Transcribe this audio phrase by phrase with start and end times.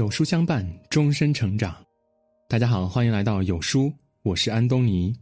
[0.00, 1.76] 有书相伴，终身成长。
[2.48, 5.14] 大家好，欢迎来到有书，我是安东尼。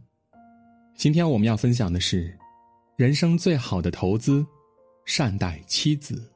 [0.95, 2.33] 今天我们要分享的是，
[2.95, 4.45] 人生最好的投资，
[5.03, 6.31] 善待妻子。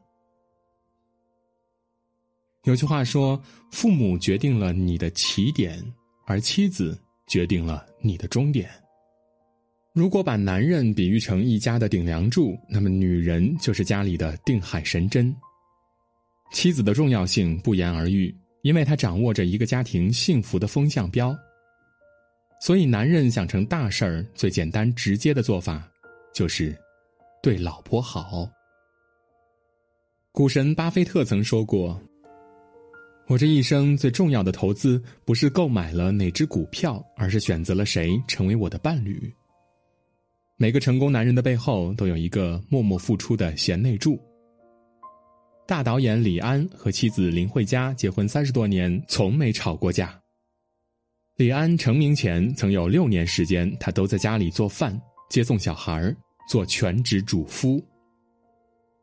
[2.66, 5.82] 有句话说，父母决定了你的起点，
[6.25, 8.70] 而妻子决定了你的终点。
[9.94, 15.34] 如果把男人比喻成一家的顶梁柱，那么女人就是家里的定海神针。
[16.52, 21.36] 妻子的重要性不言而喻，因为她掌握着一个家庭幸福的风向标。
[22.60, 25.86] 所以，男人想成大事儿，最简单直接的做法，
[26.34, 26.74] 就是
[27.42, 28.50] 对老婆好。
[30.32, 32.02] 股神巴菲特曾说过
[33.28, 39.32] ：“我这一生最重要的投资，不是购买了哪只股票，而是选择了谁成为我的伴侣。”
[40.55, 44.18] 每个成功男人的背后都有一个默默付出的贤内助。
[45.66, 50.20] 大导演李安和妻子林慧嘉结婚三十多年，从没吵过架。
[51.38, 56.13] 李安成名前曾有六年时间，他都在家里做饭、接送小孩
[56.49, 57.84] 做全职主夫。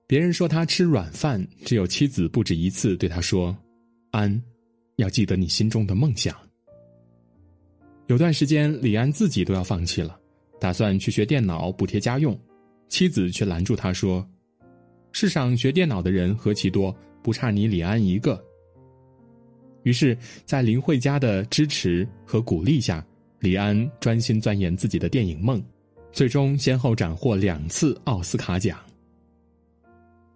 [0.07, 3.57] 别人说他吃软饭，只有妻子不止一次对他说
[4.13, 4.41] ：“安，
[4.97, 6.37] 要记得你心中的梦想。”
[8.09, 10.19] 有段时间，李安自己都要放弃了。
[10.61, 12.39] 打算去学电脑补贴家用，
[12.89, 14.29] 妻子却拦住他说
[15.13, 18.43] ：“世上学电脑的人何其多，不差你李安一个。”
[19.83, 23.05] 于是，在林慧嘉的支持和鼓励下，
[23.39, 25.63] 李安专心钻研自己的电影梦，
[26.13, 28.79] 最终先后斩获两次奥斯卡奖。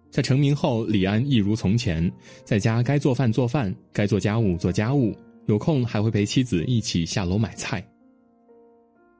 [0.09, 2.11] 在成名后，李安一如从前，
[2.43, 5.15] 在家该做饭做饭，该做家务做家务，
[5.45, 7.85] 有空还会陪妻子一起下楼买菜。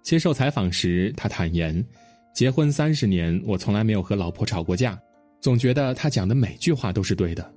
[0.02, 1.86] 接受采访时，他坦言
[2.34, 5.00] ：“结婚三十年，我从来没有和老婆吵过架，
[5.46, 7.54] 总觉得他讲的每句话都是对的。”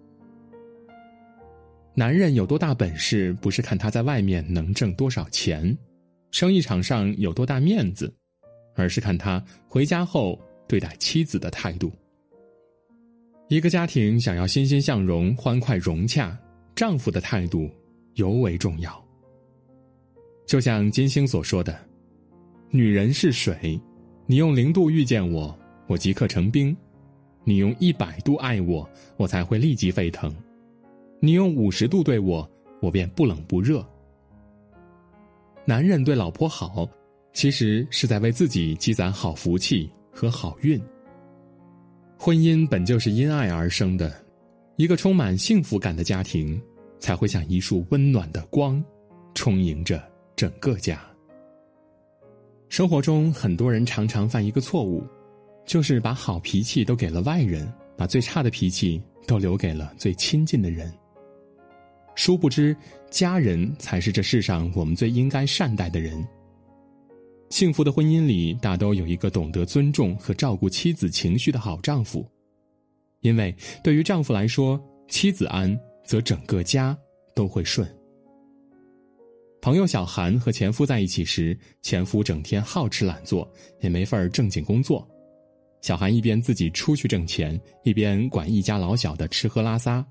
[1.97, 5.75] 男人有多大本事，不是看他在外面能挣多少钱，
[6.31, 8.15] 生意场上有多大面子，
[8.75, 11.91] 而是看他回家后对待妻子的态度。
[13.49, 16.39] 一个家庭想要欣欣向荣、欢快融洽，
[16.77, 17.71] 丈夫的态度
[18.17, 19.03] 尤为重要。
[20.47, 21.75] 就像金星所说的。
[22.71, 23.81] 女人是水，
[24.27, 26.77] 你用零度遇见我，我即刻成冰；
[27.49, 28.87] 你用一百度爱我，
[29.17, 30.31] 我才会立即沸腾；
[31.19, 32.47] 你用五十度对我，
[32.83, 33.83] 我便不冷不热。
[35.65, 36.87] 男人对老婆好，
[37.33, 40.79] 其实是在为自己积攒好福气和好运。
[42.19, 44.15] 婚姻本就是因爱而生的，
[44.77, 46.61] 一个充满幸福感的家庭，
[46.99, 48.85] 才会像一束温暖的光，
[49.33, 50.07] 充盈着
[50.37, 51.01] 整个家。
[52.69, 55.03] 生活中，很多人常常犯一个错误，
[55.69, 60.91] 就是把好脾气都给了外人，把最差的脾气都留给了最亲近的人。
[62.15, 62.75] 殊不知，
[63.11, 66.27] 家人才是这世上我们最应该善待的人。
[67.51, 72.27] 幸福的婚姻里，大都有一个懂得尊重和照顾妻子情绪的好丈夫，
[73.21, 76.97] 因为对于丈夫来说，妻子安，则整个家
[77.35, 77.87] 都会顺。
[79.61, 83.47] 朋友小韩和前夫在一起时，前夫整天好吃懒做，
[83.83, 85.07] 也没份正经工作。
[85.81, 90.05] 小韩一边自己出去挣钱，一边管一家老小的吃喝拉撒。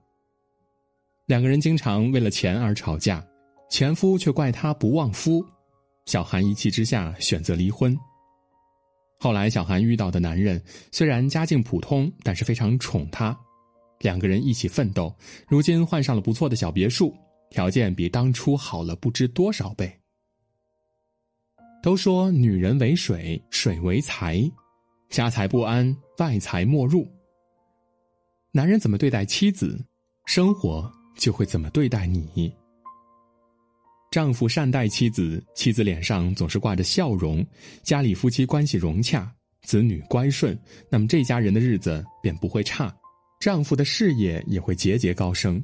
[1.25, 3.25] 两个人经常为了钱而吵架，
[3.69, 5.45] 前夫却怪他不旺夫。
[6.05, 7.97] 小韩一气之下选择离婚。
[9.19, 13.37] 后来，小韩遇到的男人虽然家境普通，但是非常宠她。
[13.99, 15.13] 两个人一起奋斗，
[15.47, 17.13] 如今换上了不错的小别墅。
[17.49, 19.91] 条件比当初好了不知多少倍。
[21.81, 24.43] 都说女人为水，水为财，
[25.09, 27.07] 家财不安，外财莫入。
[28.51, 29.79] 男人怎么对待妻子，
[30.25, 32.53] 生活就会怎么对待你。
[34.11, 37.45] 丈夫善待妻子，妻子脸上总是挂着笑容，
[37.83, 39.31] 家里夫妻关系融洽，
[39.63, 40.57] 子女乖顺，
[40.89, 42.93] 那么这家人的日子便不会差，
[43.39, 45.63] 丈夫的事业也会节节高升。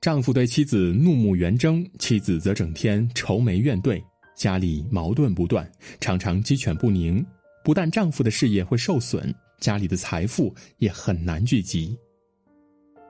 [0.00, 4.02] 丈夫对妻子怒目圆睁，妻子则整天愁眉怨对，
[4.36, 5.70] 家里矛盾不断，
[6.00, 7.24] 常常鸡犬不宁。
[7.68, 9.30] 不但丈夫的事业会受损，
[9.60, 11.94] 家里的财富也很难聚集。《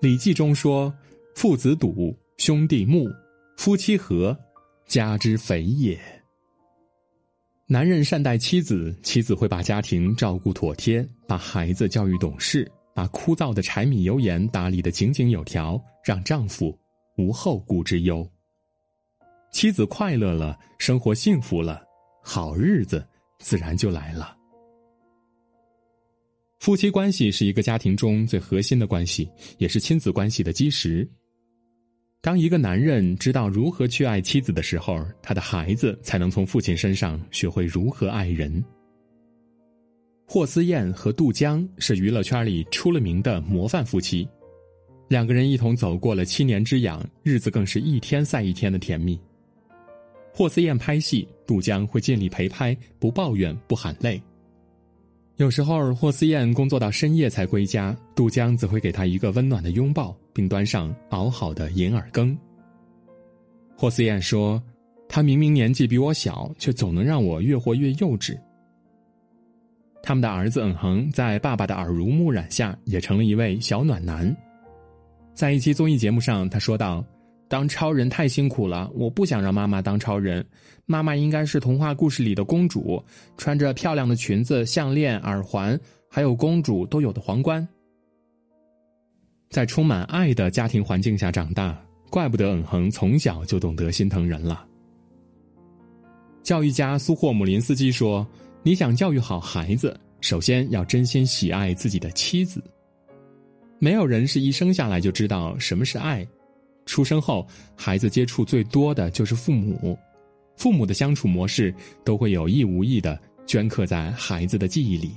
[0.00, 0.94] 礼记》中说
[1.34, 3.10] ：“父子笃，兄弟睦，
[3.56, 4.38] 夫妻和，
[4.86, 5.98] 家之肥也。”
[7.66, 12.70] 男人善待妻子，妻子会把家庭照顾妥帖，把孩子教育懂事。
[12.94, 16.78] 把枯燥的柴米油盐打理得井井有条，让丈夫
[17.16, 18.24] 无后顾之忧。
[19.50, 21.82] 妻子快乐了，生活幸福了，
[22.22, 23.04] 好日子
[23.38, 24.36] 自然就来了。
[26.58, 29.28] 夫妻关系是一个家庭中最核心的关系，
[29.58, 31.08] 也是亲子关系的基石。
[32.20, 38.64] 当一个男人知道如何去爱妻子的时候，他的孩子才能从父亲身上学会如何爱人。
[40.26, 44.26] 霍思燕和杜江是娱乐圈里出了名的模范夫妻，
[45.08, 49.20] 两个人一同走过了七年之痒，日子更是一天赛一天的甜蜜。
[50.36, 54.20] 霍思燕拍戏，杜江会尽力陪拍，不抱怨，不喊累。
[55.36, 62.36] 有时候霍思燕工作到深夜才归家，杜江则会给她一个温暖的拥抱，并端上熬好的银耳羹。
[63.74, 64.62] 霍思燕说
[65.08, 68.38] ：“他明明年纪比我小，却总能让我越活越幼稚。”
[70.04, 74.36] 他们的儿子嗯哼在爸爸的耳濡目染下，也成了一位小暖男。
[75.32, 77.02] 在一期综艺节目上，他说道
[77.48, 80.44] ：“当超人太辛苦了，我不想让妈妈当超人。
[80.84, 83.02] 妈妈应该是童话故事里的公主，
[83.36, 85.78] 穿着漂亮的裙子、项链、耳环，
[86.10, 87.66] 还有公主都有的皇冠。”
[89.50, 94.66] 在充满爱的家庭环境下长大，怪不得嗯哼从小就懂得心疼人了。
[96.42, 98.26] 教育家苏霍姆林斯基说。
[98.62, 102.60] 你想教育好孩子，首先要真心喜爱自己的妻子。
[103.78, 106.26] 没有人是一生下来就知道什么是爱，
[106.86, 107.46] 出生后
[107.76, 109.98] 孩子接触最多的就是父母，
[110.56, 111.74] 父母的相处模式
[112.04, 115.12] 都会有意无意的镌刻在孩子的记忆里。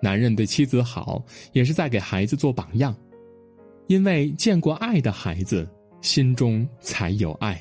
[0.00, 2.94] 男人对妻子好，也是在给孩子做榜样，
[3.86, 5.66] 因为见过爱的孩子，
[6.00, 7.60] 心中才有爱。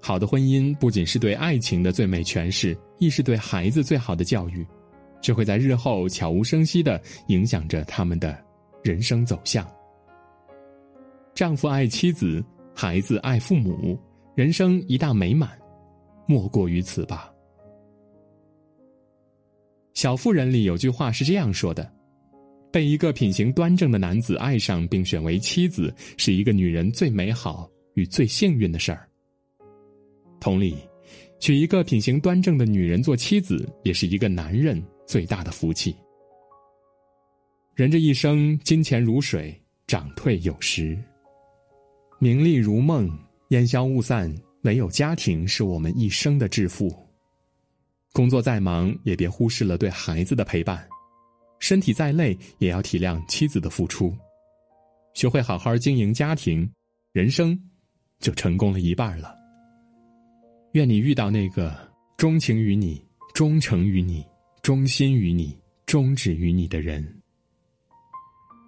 [0.00, 4.64] 好的婚姻不仅是对爱情的最美诠释，亦是对孩子最好的教育，
[5.20, 8.38] 这会在日后悄无声息的影响着他们的
[8.84, 9.68] 人生走向。
[11.38, 12.44] 丈夫爱妻子，
[12.74, 13.96] 孩子爱父母，
[14.34, 15.56] 人生一大美满，
[16.26, 17.32] 莫过于此吧。
[20.00, 21.88] 《小妇人》里有句话是这样说的
[22.72, 29.08] ：“被一个品行端正的男子爱上并选为妻子，是一个女人最美好与最幸运的事儿。”
[30.42, 30.74] 同理，
[31.38, 35.94] 娶一个品行端正的女人做妻子，也是一个男人最大的福气。
[37.76, 39.56] 人这一生，金钱如水，
[39.86, 40.96] 涨退有时；
[42.18, 43.10] 名利如梦，
[43.48, 44.32] 烟消雾散。
[44.62, 46.92] 唯有家庭是我们一生的致富。
[48.12, 50.76] 工作再忙，也别忽视了对孩子的陪伴；
[51.60, 54.12] 身体再累，也要体谅妻子的付出。
[55.14, 56.68] 学会好好经营家庭，
[57.12, 57.58] 人生
[58.18, 59.32] 就成功了一半了。
[60.72, 61.72] 愿你遇到那个
[62.16, 63.00] 钟情于你、
[63.32, 64.26] 忠诚于你、
[64.60, 65.56] 忠心于你、
[65.86, 67.16] 忠止于你的人。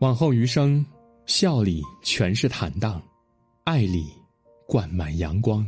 [0.00, 0.86] 往后余生，
[1.26, 3.02] 笑里全是坦荡，
[3.70, 4.08] 爱里
[4.66, 5.64] 灌满阳光。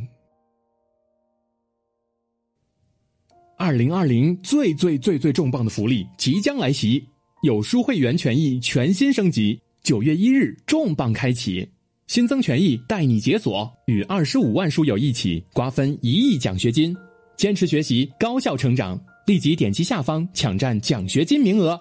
[3.56, 7.06] 二零二零最最最最重磅的福利即将来袭，
[7.44, 11.64] 有书会员权益全新升级，九月一日重磅开启。
[12.08, 16.92] 新增权益带你解锁，与二十五万书友一起瓜分一亿奖学金，
[17.36, 21.80] 坚持学习，高效成长，立即点击下方抢占奖学金名额。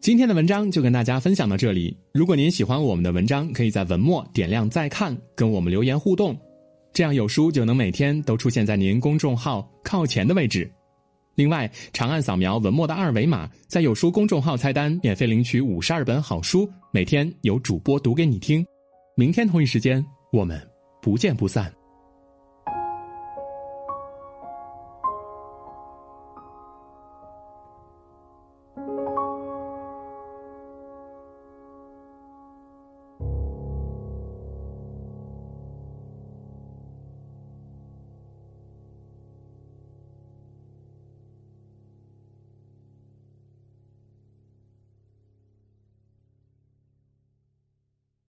[0.00, 1.94] 今天的文章就跟大家分享到这里。
[2.14, 6.38] 如果您喜欢我们的文章，可以在文末点亮再看，跟我们留言互动，
[6.92, 10.70] 这样有书就能每天都出现在您公众号靠前的位置。
[11.34, 18.64] 另外，长按扫描文末的二维码，在有书公众号菜单免费领取五十二本好书，每天有主播读给你听。
[19.16, 20.60] 明天同一时间，我们
[21.02, 21.77] 不见不散。